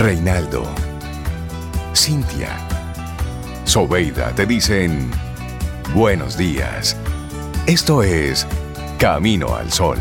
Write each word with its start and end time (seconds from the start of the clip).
Reinaldo, 0.00 0.62
Cintia, 1.94 2.56
Sobeida 3.64 4.34
te 4.34 4.46
dicen 4.46 5.10
buenos 5.94 6.38
días. 6.38 6.96
Esto 7.66 8.02
es 8.02 8.46
Camino 8.98 9.54
al 9.54 9.70
Sol. 9.70 9.98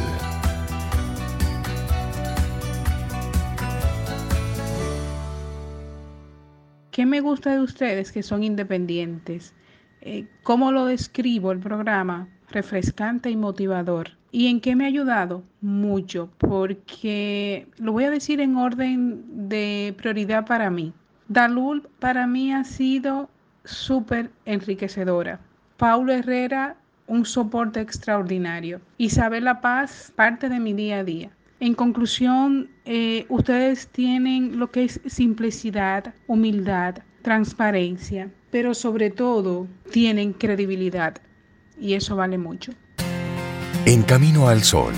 ¿Qué 6.92 7.06
me 7.06 7.20
gusta 7.20 7.52
de 7.52 7.60
ustedes 7.60 8.13
que 8.13 8.24
son 8.24 8.44
independientes? 8.44 9.54
Eh, 10.00 10.28
¿Cómo 10.44 10.72
lo 10.72 10.86
describo 10.86 11.52
el 11.52 11.60
programa? 11.60 12.29
Refrescante 12.47 13.31
y 13.31 13.36
motivador. 13.36 14.19
¿Y 14.31 14.47
en 14.47 14.61
qué 14.61 14.75
me 14.75 14.85
ha 14.85 14.87
ayudado? 14.87 15.43
Mucho, 15.61 16.29
porque 16.38 17.67
lo 17.77 17.93
voy 17.93 18.03
a 18.03 18.11
decir 18.11 18.39
en 18.41 18.55
orden 18.57 19.49
de 19.49 19.93
prioridad 19.98 20.45
para 20.45 20.70
mí. 20.70 20.93
Dalul 21.27 21.87
para 21.99 22.27
mí 22.27 22.53
ha 22.53 22.63
sido 22.63 23.29
súper 23.63 24.31
enriquecedora. 24.45 25.39
Paulo 25.77 26.13
Herrera, 26.13 26.75
un 27.07 27.25
soporte 27.25 27.81
extraordinario. 27.81 28.81
Isabel 28.97 29.45
La 29.45 29.61
Paz, 29.61 30.13
parte 30.15 30.49
de 30.49 30.59
mi 30.59 30.73
día 30.73 30.99
a 30.99 31.03
día. 31.03 31.31
En 31.59 31.73
conclusión, 31.73 32.70
eh, 32.85 33.25
ustedes 33.29 33.87
tienen 33.89 34.59
lo 34.59 34.71
que 34.71 34.85
es 34.85 35.01
simplicidad, 35.07 36.13
humildad, 36.27 36.99
transparencia, 37.21 38.31
pero 38.51 38.73
sobre 38.73 39.09
todo 39.09 39.67
tienen 39.91 40.34
credibilidad 40.34 41.17
y 41.79 41.93
eso 41.93 42.15
vale 42.15 42.37
mucho. 42.37 42.73
En 43.85 44.03
Camino 44.03 44.49
al 44.49 44.63
Sol, 44.63 44.93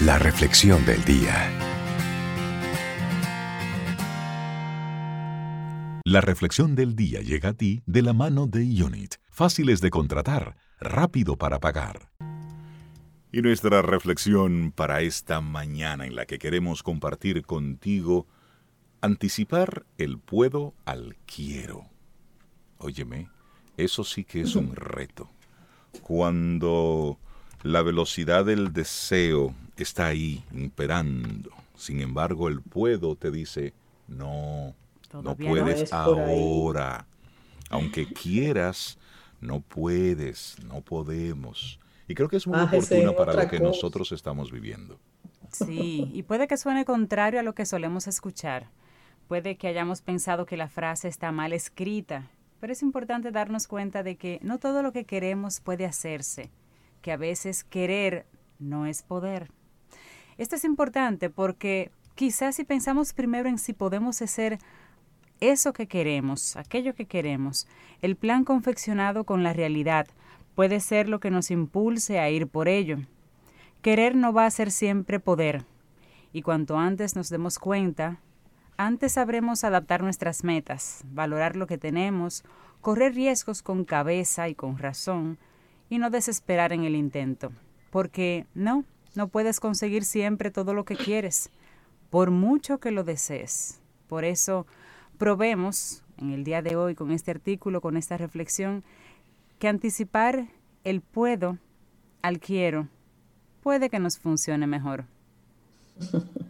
la 0.00 0.18
reflexión 0.18 0.84
del 0.84 1.04
día. 1.04 1.50
La 6.04 6.20
reflexión 6.20 6.74
del 6.74 6.94
día 6.94 7.22
llega 7.22 7.50
a 7.50 7.52
ti 7.54 7.82
de 7.86 8.02
la 8.02 8.12
mano 8.12 8.46
de 8.46 8.60
Unit, 8.60 9.14
fáciles 9.30 9.80
de 9.80 9.90
contratar, 9.90 10.56
rápido 10.78 11.36
para 11.36 11.60
pagar. 11.60 12.10
Y 13.32 13.42
nuestra 13.42 13.82
reflexión 13.82 14.70
para 14.70 15.00
esta 15.00 15.40
mañana 15.40 16.06
en 16.06 16.14
la 16.14 16.26
que 16.26 16.38
queremos 16.38 16.82
compartir 16.82 17.42
contigo, 17.42 18.26
anticipar 19.00 19.86
el 19.98 20.18
puedo 20.18 20.74
al 20.84 21.16
quiero. 21.26 21.86
Óyeme, 22.78 23.28
eso 23.76 24.04
sí 24.04 24.24
que 24.24 24.42
es 24.42 24.54
un 24.54 24.76
reto. 24.76 25.30
Cuando 26.02 27.18
la 27.64 27.82
velocidad 27.82 28.44
del 28.44 28.72
deseo 28.72 29.54
está 29.78 30.06
ahí, 30.06 30.44
imperando, 30.52 31.50
sin 31.74 32.00
embargo 32.00 32.48
el 32.48 32.60
puedo 32.60 33.16
te 33.16 33.30
dice, 33.30 33.72
no, 34.06 34.74
no 35.12 35.34
puedes 35.34 35.90
ahora. 35.92 37.06
Aunque 37.70 38.06
quieras, 38.12 38.98
no 39.40 39.60
puedes, 39.60 40.56
no 40.64 40.82
podemos. 40.82 41.80
Y 42.06 42.14
creo 42.14 42.28
que 42.28 42.36
es 42.36 42.46
muy 42.46 42.60
oportuna 42.60 43.12
para 43.16 43.32
lo 43.32 43.48
que 43.48 43.58
nosotros 43.58 44.12
estamos 44.12 44.52
viviendo. 44.52 45.00
Sí, 45.50 46.10
y 46.12 46.22
puede 46.24 46.46
que 46.46 46.58
suene 46.58 46.84
contrario 46.84 47.40
a 47.40 47.42
lo 47.42 47.54
que 47.54 47.64
solemos 47.64 48.06
escuchar. 48.06 48.68
Puede 49.26 49.56
que 49.56 49.68
hayamos 49.68 50.02
pensado 50.02 50.44
que 50.44 50.58
la 50.58 50.68
frase 50.68 51.08
está 51.08 51.32
mal 51.32 51.54
escrita, 51.54 52.28
pero 52.60 52.74
es 52.74 52.82
importante 52.82 53.30
darnos 53.30 53.66
cuenta 53.66 54.02
de 54.02 54.16
que 54.16 54.38
no 54.42 54.58
todo 54.58 54.82
lo 54.82 54.92
que 54.92 55.06
queremos 55.06 55.60
puede 55.60 55.86
hacerse, 55.86 56.50
que 57.04 57.12
a 57.12 57.18
veces 57.18 57.64
querer 57.64 58.24
no 58.58 58.86
es 58.86 59.02
poder. 59.02 59.50
Esto 60.38 60.56
es 60.56 60.64
importante 60.64 61.28
porque 61.28 61.90
quizás 62.14 62.56
si 62.56 62.64
pensamos 62.64 63.12
primero 63.12 63.46
en 63.46 63.58
si 63.58 63.74
podemos 63.74 64.22
hacer 64.22 64.58
eso 65.38 65.74
que 65.74 65.86
queremos, 65.86 66.56
aquello 66.56 66.94
que 66.94 67.04
queremos, 67.04 67.68
el 68.00 68.16
plan 68.16 68.44
confeccionado 68.44 69.24
con 69.24 69.42
la 69.42 69.52
realidad, 69.52 70.06
puede 70.54 70.80
ser 70.80 71.10
lo 71.10 71.20
que 71.20 71.30
nos 71.30 71.50
impulse 71.50 72.20
a 72.20 72.30
ir 72.30 72.46
por 72.48 72.68
ello. 72.68 72.96
Querer 73.82 74.16
no 74.16 74.32
va 74.32 74.46
a 74.46 74.50
ser 74.50 74.70
siempre 74.70 75.20
poder, 75.20 75.66
y 76.32 76.40
cuanto 76.40 76.78
antes 76.78 77.16
nos 77.16 77.28
demos 77.28 77.58
cuenta, 77.58 78.18
antes 78.78 79.12
sabremos 79.12 79.62
adaptar 79.62 80.02
nuestras 80.02 80.42
metas, 80.42 81.02
valorar 81.04 81.54
lo 81.54 81.66
que 81.66 81.76
tenemos, 81.76 82.44
correr 82.80 83.14
riesgos 83.14 83.60
con 83.60 83.84
cabeza 83.84 84.48
y 84.48 84.54
con 84.54 84.78
razón, 84.78 85.38
y 85.94 85.98
no 85.98 86.10
desesperar 86.10 86.72
en 86.72 86.82
el 86.82 86.96
intento, 86.96 87.52
porque 87.90 88.46
no, 88.52 88.84
no 89.14 89.28
puedes 89.28 89.60
conseguir 89.60 90.02
siempre 90.02 90.50
todo 90.50 90.74
lo 90.74 90.84
que 90.84 90.96
quieres, 90.96 91.50
por 92.10 92.32
mucho 92.32 92.78
que 92.78 92.90
lo 92.90 93.04
desees. 93.04 93.80
Por 94.08 94.24
eso, 94.24 94.66
probemos 95.18 96.02
en 96.18 96.32
el 96.32 96.42
día 96.42 96.62
de 96.62 96.74
hoy 96.74 96.96
con 96.96 97.12
este 97.12 97.30
artículo, 97.30 97.80
con 97.80 97.96
esta 97.96 98.16
reflexión, 98.16 98.82
que 99.60 99.68
anticipar 99.68 100.48
el 100.82 101.00
puedo 101.00 101.58
al 102.22 102.40
quiero 102.40 102.88
puede 103.62 103.88
que 103.88 104.00
nos 104.00 104.18
funcione 104.18 104.66
mejor. 104.66 105.04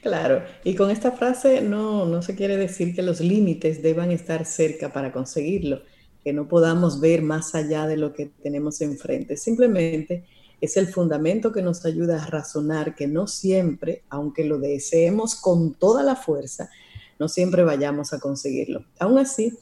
Claro, 0.00 0.44
y 0.62 0.74
con 0.76 0.90
esta 0.90 1.10
frase 1.10 1.60
no, 1.60 2.04
no 2.04 2.22
se 2.22 2.36
quiere 2.36 2.56
decir 2.56 2.94
que 2.94 3.02
los 3.02 3.20
límites 3.20 3.82
deban 3.82 4.12
estar 4.12 4.44
cerca 4.44 4.92
para 4.92 5.12
conseguirlo, 5.12 5.82
que 6.24 6.32
no 6.32 6.48
podamos 6.48 7.00
ver 7.00 7.20
más 7.20 7.54
allá 7.54 7.86
de 7.86 7.98
lo 7.98 8.14
que 8.14 8.26
tenemos 8.42 8.80
enfrente. 8.80 9.36
Simplemente 9.36 10.24
es 10.60 10.78
el 10.78 10.88
fundamento 10.88 11.52
que 11.52 11.60
nos 11.60 11.84
ayuda 11.84 12.22
a 12.22 12.26
razonar 12.26 12.94
que 12.94 13.06
no 13.06 13.26
siempre, 13.26 14.04
aunque 14.08 14.44
lo 14.44 14.58
deseemos 14.58 15.34
con 15.34 15.74
toda 15.74 16.02
la 16.02 16.16
fuerza, 16.16 16.70
no 17.18 17.28
siempre 17.28 17.62
vayamos 17.62 18.14
a 18.14 18.18
conseguirlo. 18.18 18.86
Aún 18.98 19.18
así, 19.18 19.52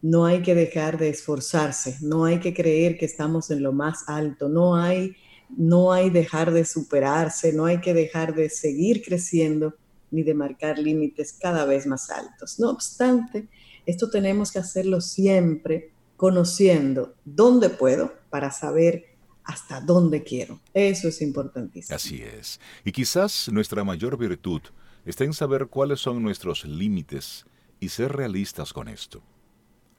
no 0.00 0.24
hay 0.24 0.42
que 0.42 0.54
dejar 0.54 0.96
de 0.96 1.08
esforzarse, 1.08 1.96
no 2.00 2.24
hay 2.24 2.38
que 2.38 2.54
creer 2.54 2.96
que 2.96 3.06
estamos 3.06 3.50
en 3.50 3.62
lo 3.62 3.72
más 3.72 4.04
alto, 4.08 4.48
no 4.48 4.76
hay, 4.76 5.16
no 5.48 5.92
hay 5.92 6.10
dejar 6.10 6.52
de 6.52 6.64
superarse, 6.64 7.52
no 7.52 7.66
hay 7.66 7.80
que 7.80 7.94
dejar 7.94 8.34
de 8.34 8.48
seguir 8.48 9.02
creciendo 9.02 9.74
ni 10.12 10.22
de 10.22 10.34
marcar 10.34 10.78
límites 10.78 11.32
cada 11.32 11.64
vez 11.64 11.86
más 11.86 12.10
altos. 12.10 12.60
No 12.60 12.70
obstante, 12.70 13.48
esto 13.86 14.10
tenemos 14.10 14.52
que 14.52 14.60
hacerlo 14.60 15.00
siempre 15.00 15.90
conociendo 16.22 17.16
dónde 17.24 17.68
puedo 17.68 18.14
para 18.30 18.52
saber 18.52 19.16
hasta 19.42 19.80
dónde 19.80 20.22
quiero. 20.22 20.60
Eso 20.72 21.08
es 21.08 21.20
importantísimo. 21.20 21.96
Así 21.96 22.22
es. 22.22 22.60
Y 22.84 22.92
quizás 22.92 23.50
nuestra 23.50 23.82
mayor 23.82 24.16
virtud 24.16 24.60
está 25.04 25.24
en 25.24 25.32
saber 25.32 25.66
cuáles 25.66 25.98
son 25.98 26.22
nuestros 26.22 26.64
límites 26.64 27.44
y 27.80 27.88
ser 27.88 28.12
realistas 28.12 28.72
con 28.72 28.86
esto. 28.86 29.20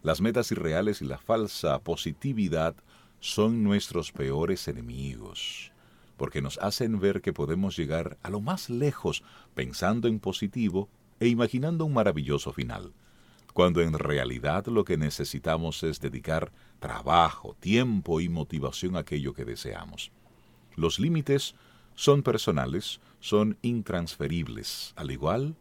Las 0.02 0.22
metas 0.22 0.50
irreales 0.54 1.02
y 1.02 1.06
la 1.08 1.18
falsa 1.18 1.78
positividad 1.80 2.74
son 3.20 3.62
nuestros 3.62 4.14
peores 4.14 4.70
enemigos, 4.70 5.74
porque 6.16 6.42
nos 6.42 6.58
hacen 6.60 7.02
ver 7.02 7.22
que 7.22 7.34
podemos 7.34 7.76
llegar 7.76 8.18
a 8.24 8.30
lo 8.30 8.40
más 8.40 8.70
lejos 8.70 9.24
pensando 9.56 10.08
en 10.08 10.22
positivo 10.22 10.88
e 11.20 11.28
imaginando 11.28 11.84
un 11.84 11.92
maravilloso 11.92 12.54
final, 12.54 12.94
cuando 13.54 13.82
en 13.82 13.94
realidad 13.94 14.66
lo 14.68 14.84
que 14.84 14.98
necesitamos 14.98 15.84
es 15.84 16.00
dedicar 16.00 16.52
trabajo, 16.80 17.56
tiempo 17.60 18.20
y 18.20 18.30
motivación 18.30 18.96
a 18.96 19.00
aquello 19.00 19.34
que 19.34 19.46
deseamos. 19.46 20.12
Los 20.76 21.00
límites 21.00 21.56
son 21.96 22.24
personales, 22.24 23.00
son 23.20 23.58
intransferibles, 23.62 24.94
al 24.96 25.12
igual 25.12 25.56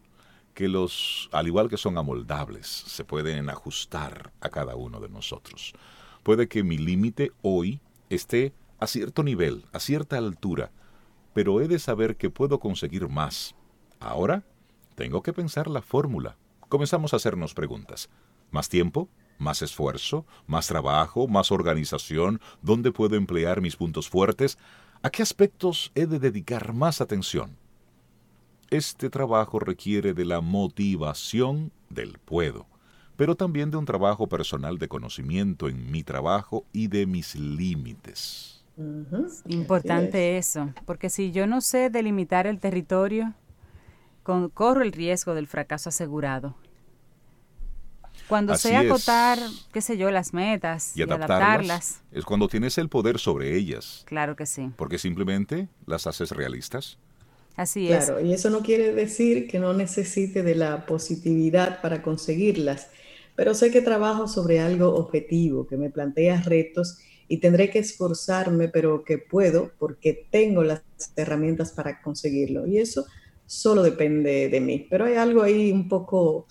que 0.53 0.67
los, 0.67 1.29
al 1.31 1.47
igual 1.47 1.69
que 1.69 1.77
son 1.77 1.97
amoldables, 1.97 2.67
se 2.67 3.03
pueden 3.03 3.49
ajustar 3.49 4.31
a 4.41 4.49
cada 4.49 4.75
uno 4.75 4.99
de 4.99 5.09
nosotros. 5.09 5.73
Puede 6.23 6.47
que 6.47 6.63
mi 6.63 6.77
límite 6.77 7.31
hoy 7.41 7.79
esté 8.09 8.53
a 8.79 8.87
cierto 8.87 9.23
nivel, 9.23 9.65
a 9.71 9.79
cierta 9.79 10.17
altura, 10.17 10.71
pero 11.33 11.61
he 11.61 11.67
de 11.67 11.79
saber 11.79 12.17
que 12.17 12.29
puedo 12.29 12.59
conseguir 12.59 13.07
más. 13.07 13.55
Ahora 13.99 14.43
tengo 14.95 15.23
que 15.23 15.33
pensar 15.33 15.67
la 15.67 15.81
fórmula. 15.81 16.37
Comenzamos 16.69 17.13
a 17.13 17.17
hacernos 17.17 17.53
preguntas. 17.53 18.09
¿Más 18.51 18.69
tiempo? 18.69 19.09
¿Más 19.37 19.61
esfuerzo? 19.61 20.25
¿Más 20.47 20.67
trabajo? 20.67 21.27
¿Más 21.27 21.51
organización? 21.51 22.39
¿Dónde 22.61 22.91
puedo 22.91 23.15
emplear 23.15 23.61
mis 23.61 23.75
puntos 23.75 24.09
fuertes? 24.09 24.57
¿A 25.01 25.09
qué 25.09 25.21
aspectos 25.21 25.91
he 25.95 26.05
de 26.05 26.19
dedicar 26.19 26.73
más 26.73 27.01
atención? 27.01 27.57
Este 28.69 29.09
trabajo 29.09 29.59
requiere 29.59 30.13
de 30.13 30.25
la 30.25 30.41
motivación 30.41 31.71
del 31.89 32.17
puedo, 32.19 32.65
pero 33.15 33.35
también 33.35 33.69
de 33.69 33.77
un 33.77 33.85
trabajo 33.85 34.27
personal 34.27 34.77
de 34.79 34.87
conocimiento 34.87 35.67
en 35.67 35.91
mi 35.91 36.03
trabajo 36.03 36.65
y 36.71 36.87
de 36.87 37.05
mis 37.05 37.35
límites. 37.35 38.65
Importante 39.47 40.37
eso, 40.37 40.73
porque 40.85 41.09
si 41.09 41.31
yo 41.31 41.45
no 41.45 41.61
sé 41.61 41.89
delimitar 41.91 42.47
el 42.47 42.59
territorio, 42.59 43.33
corro 44.23 44.81
el 44.81 44.91
riesgo 44.91 45.35
del 45.35 45.47
fracaso 45.47 45.89
asegurado. 45.89 46.55
Cuando 48.27 48.55
sé 48.55 48.75
acotar, 48.75 49.37
qué 49.73 49.81
sé 49.81 49.97
yo, 49.97 50.09
las 50.09 50.33
metas 50.33 50.95
y, 50.95 51.01
adaptarlas, 51.01 52.01
es 52.11 52.23
cuando 52.23 52.47
tienes 52.47 52.77
el 52.77 52.87
poder 52.87 53.19
sobre 53.19 53.55
ellas. 53.55 54.03
Claro 54.05 54.35
que 54.35 54.45
sí. 54.45 54.71
Porque 54.77 54.97
simplemente 54.97 55.67
las 55.85 56.07
haces 56.07 56.31
realistas 56.31 56.97
Así 57.55 57.91
es. 57.91 58.05
Claro, 58.05 58.25
y 58.25 58.33
eso 58.33 58.49
no 58.49 58.61
quiere 58.61 58.93
decir 58.93 59.47
que 59.47 59.59
no 59.59 59.73
necesite 59.73 60.41
de 60.41 60.55
la 60.55 60.85
positividad 60.85 61.81
para 61.81 62.01
conseguirlas, 62.01 62.87
pero 63.35 63.53
sé 63.53 63.71
que 63.71 63.81
trabajo 63.81 64.27
sobre 64.27 64.59
algo 64.59 64.95
objetivo, 64.95 65.67
que 65.67 65.77
me 65.77 65.89
plantea 65.89 66.41
retos 66.41 66.97
y 67.27 67.37
tendré 67.37 67.69
que 67.69 67.79
esforzarme, 67.79 68.69
pero 68.69 69.03
que 69.03 69.17
puedo 69.17 69.71
porque 69.77 70.27
tengo 70.31 70.63
las 70.63 70.81
herramientas 71.15 71.71
para 71.71 72.01
conseguirlo. 72.01 72.65
Y 72.65 72.79
eso 72.79 73.05
solo 73.45 73.83
depende 73.83 74.49
de 74.49 74.59
mí. 74.59 74.87
Pero 74.89 75.05
hay 75.05 75.15
algo 75.15 75.43
ahí 75.43 75.71
un 75.71 75.87
poco 75.87 76.47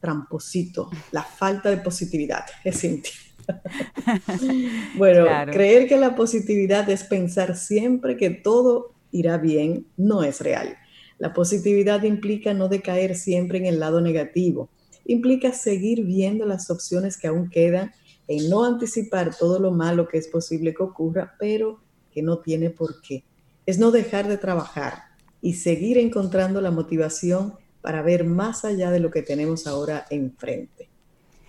tramposito, 0.00 0.90
la 1.12 1.22
falta 1.22 1.70
de 1.70 1.78
positividad, 1.78 2.44
es 2.64 2.80
Cintia. 2.80 3.12
bueno, 4.96 5.26
creer 5.50 5.86
que 5.86 5.96
la 5.96 6.14
positividad 6.14 6.88
es 6.88 7.04
pensar 7.04 7.56
siempre 7.56 8.16
que 8.16 8.30
todo 8.30 8.94
irá 9.12 9.38
bien 9.38 9.86
no 9.96 10.22
es 10.22 10.40
real. 10.40 10.76
La 11.18 11.32
positividad 11.32 12.02
implica 12.02 12.52
no 12.54 12.68
decaer 12.68 13.14
siempre 13.16 13.58
en 13.58 13.66
el 13.66 13.80
lado 13.80 14.00
negativo, 14.00 14.70
implica 15.04 15.52
seguir 15.52 16.04
viendo 16.04 16.46
las 16.46 16.70
opciones 16.70 17.16
que 17.16 17.28
aún 17.28 17.48
quedan 17.48 17.92
en 18.28 18.48
no 18.48 18.64
anticipar 18.64 19.34
todo 19.36 19.58
lo 19.58 19.70
malo 19.70 20.08
que 20.08 20.18
es 20.18 20.28
posible 20.28 20.74
que 20.74 20.82
ocurra, 20.82 21.34
pero 21.38 21.80
que 22.10 22.22
no 22.22 22.38
tiene 22.38 22.70
por 22.70 23.00
qué. 23.00 23.24
Es 23.66 23.78
no 23.78 23.90
dejar 23.90 24.28
de 24.28 24.38
trabajar 24.38 25.13
y 25.44 25.52
seguir 25.52 25.98
encontrando 25.98 26.62
la 26.62 26.70
motivación 26.70 27.52
para 27.82 28.00
ver 28.00 28.24
más 28.24 28.64
allá 28.64 28.90
de 28.90 28.98
lo 28.98 29.10
que 29.10 29.20
tenemos 29.20 29.66
ahora 29.66 30.06
enfrente. 30.08 30.88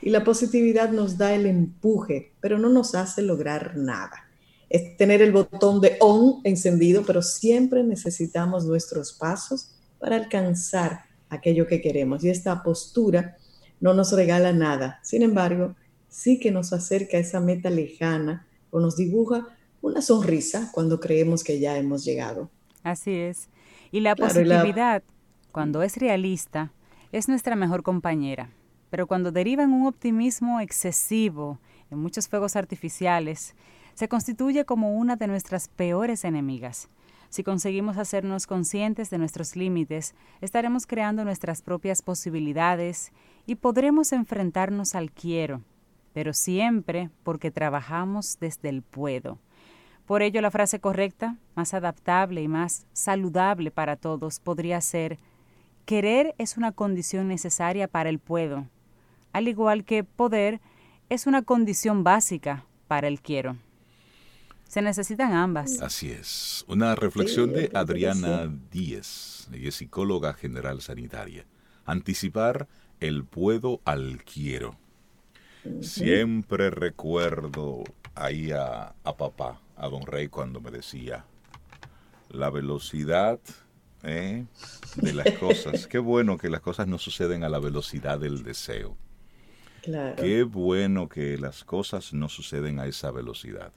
Y 0.01 0.09
la 0.09 0.25
positividad 0.25 0.91
nos 0.91 1.17
da 1.17 1.33
el 1.33 1.45
empuje, 1.45 2.33
pero 2.41 2.59
no 2.59 2.67
nos 2.67 2.93
hace 2.93 3.21
lograr 3.21 3.77
nada. 3.77 4.27
Es 4.69 4.97
tener 4.97 5.21
el 5.21 5.31
botón 5.31 5.79
de 5.79 5.95
on 6.01 6.41
encendido, 6.43 7.03
pero 7.07 7.21
siempre 7.21 7.85
necesitamos 7.85 8.65
nuestros 8.65 9.13
pasos 9.13 9.69
para 9.97 10.17
alcanzar 10.17 11.05
aquello 11.29 11.65
que 11.65 11.79
queremos. 11.79 12.21
Y 12.25 12.29
esta 12.29 12.63
postura 12.63 13.37
no 13.79 13.93
nos 13.93 14.11
regala 14.11 14.51
nada. 14.51 14.99
Sin 15.03 15.21
embargo, 15.21 15.73
sí 16.09 16.37
que 16.37 16.51
nos 16.51 16.73
acerca 16.73 17.15
a 17.15 17.21
esa 17.21 17.39
meta 17.39 17.69
lejana 17.69 18.45
o 18.71 18.81
nos 18.81 18.97
dibuja 18.97 19.47
una 19.81 20.01
sonrisa 20.01 20.69
cuando 20.73 20.99
creemos 20.99 21.45
que 21.45 21.61
ya 21.61 21.77
hemos 21.77 22.03
llegado. 22.03 22.49
Así 22.85 23.15
es. 23.15 23.49
Y 23.91 24.01
la 24.01 24.15
positividad, 24.15 25.01
cuando 25.51 25.81
es 25.81 25.97
realista, 25.97 26.71
es 27.11 27.27
nuestra 27.27 27.55
mejor 27.55 27.81
compañera. 27.81 28.51
Pero 28.91 29.07
cuando 29.07 29.31
deriva 29.31 29.63
en 29.63 29.73
un 29.73 29.87
optimismo 29.87 30.59
excesivo, 30.59 31.59
en 31.89 31.97
muchos 31.97 32.29
fuegos 32.29 32.55
artificiales, 32.55 33.55
se 33.95 34.07
constituye 34.07 34.65
como 34.65 34.93
una 34.93 35.15
de 35.15 35.25
nuestras 35.25 35.67
peores 35.67 36.23
enemigas. 36.25 36.87
Si 37.29 37.43
conseguimos 37.43 37.97
hacernos 37.97 38.45
conscientes 38.45 39.09
de 39.09 39.17
nuestros 39.17 39.55
límites, 39.55 40.13
estaremos 40.39 40.85
creando 40.85 41.25
nuestras 41.25 41.63
propias 41.63 42.03
posibilidades 42.03 43.11
y 43.47 43.55
podremos 43.55 44.13
enfrentarnos 44.13 44.93
al 44.93 45.11
quiero, 45.11 45.63
pero 46.13 46.33
siempre 46.33 47.09
porque 47.23 47.49
trabajamos 47.49 48.37
desde 48.39 48.69
el 48.69 48.83
puedo. 48.83 49.39
Por 50.05 50.21
ello, 50.21 50.41
la 50.41 50.51
frase 50.51 50.79
correcta, 50.79 51.37
más 51.55 51.73
adaptable 51.73 52.41
y 52.41 52.47
más 52.47 52.85
saludable 52.93 53.71
para 53.71 53.95
todos 53.95 54.39
podría 54.39 54.79
ser, 54.81 55.17
querer 55.85 56.35
es 56.37 56.57
una 56.57 56.71
condición 56.71 57.27
necesaria 57.27 57.87
para 57.87 58.09
el 58.09 58.19
puedo, 58.19 58.67
al 59.33 59.47
igual 59.47 59.83
que 59.83 60.03
poder 60.03 60.61
es 61.09 61.27
una 61.27 61.41
condición 61.41 62.03
básica 62.03 62.65
para 62.87 63.07
el 63.07 63.21
quiero. 63.21 63.57
Se 64.67 64.81
necesitan 64.81 65.33
ambas. 65.33 65.81
Así 65.81 66.11
es. 66.11 66.65
Una 66.67 66.95
reflexión 66.95 67.53
de 67.53 67.69
Adriana 67.73 68.51
Díez, 68.71 69.47
ella 69.53 69.69
es 69.69 69.75
psicóloga 69.75 70.33
general 70.33 70.81
sanitaria. 70.81 71.45
Anticipar 71.85 72.67
el 72.99 73.23
puedo 73.25 73.79
al 73.85 74.23
quiero. 74.23 74.75
Siempre 75.81 76.69
recuerdo 76.69 77.83
ahí 78.15 78.51
a, 78.51 78.93
papá, 79.17 79.61
a 79.75 79.87
don 79.87 80.05
Rey, 80.05 80.27
cuando 80.27 80.61
me 80.61 80.71
decía, 80.71 81.25
la 82.29 82.49
velocidad 82.49 83.39
¿eh? 84.03 84.45
de 84.95 85.13
las 85.13 85.31
cosas. 85.39 85.87
Qué 85.87 85.99
bueno 85.99 86.37
que 86.37 86.49
las 86.49 86.61
cosas 86.61 86.87
no 86.87 86.97
suceden 86.97 87.43
a 87.43 87.49
la 87.49 87.59
velocidad 87.59 88.19
del 88.19 88.43
deseo. 88.43 88.97
Claro. 89.81 90.15
Qué 90.15 90.43
bueno 90.43 91.09
que 91.09 91.37
las 91.37 91.63
cosas 91.63 92.13
no 92.13 92.29
suceden 92.29 92.79
a 92.79 92.87
esa 92.87 93.11
velocidad. 93.11 93.71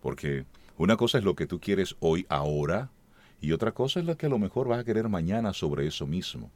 Porque 0.00 0.44
una 0.76 0.96
cosa 0.96 1.18
es 1.18 1.24
lo 1.24 1.34
que 1.34 1.46
tú 1.46 1.60
quieres 1.60 1.96
hoy, 2.00 2.26
ahora, 2.28 2.90
y 3.40 3.52
otra 3.52 3.72
cosa 3.72 4.00
es 4.00 4.06
lo 4.06 4.16
que 4.16 4.26
a 4.26 4.28
lo 4.28 4.38
mejor 4.38 4.68
vas 4.68 4.78
a 4.78 4.84
querer 4.84 5.08
mañana 5.08 5.52
sobre 5.52 5.86
eso 5.86 6.06
mismo. 6.06 6.50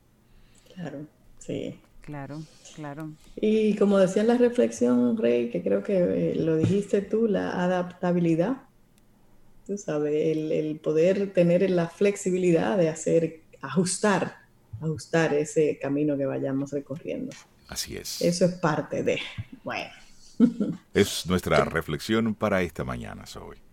Claro, 0.75 1.07
sí. 1.39 1.81
Claro, 2.07 2.41
claro. 2.77 3.11
Y 3.35 3.75
como 3.75 3.99
decía 3.99 4.23
en 4.23 4.29
la 4.29 4.39
reflexión, 4.39 5.17
Rey, 5.17 5.51
que 5.51 5.61
creo 5.61 5.83
que 5.83 5.97
eh, 6.33 6.35
lo 6.37 6.57
dijiste 6.57 7.03
tú, 7.03 7.27
la 7.27 7.65
adaptabilidad, 7.65 8.59
tú 9.67 9.77
sabes, 9.77 10.15
el, 10.15 10.81
poder 10.83 11.33
tener 11.33 11.69
la 11.71 11.89
flexibilidad 11.89 12.79
de 12.79 12.89
hacer, 12.89 13.43
ajustar, 13.61 14.37
ajustar 14.81 15.35
ese 15.35 15.79
camino 15.81 16.17
que 16.17 16.27
vayamos 16.27 16.71
recorriendo. 16.73 17.35
Así 17.69 17.97
es. 17.97 18.23
Eso 18.23 18.45
es 18.45 18.55
parte 18.55 19.03
de, 19.03 19.21
bueno. 19.65 19.91
Es 20.95 21.27
nuestra 21.27 21.65
reflexión 21.65 22.35
para 22.35 22.63
esta 22.63 22.85
mañana, 22.85 23.27
Zoe. 23.27 23.66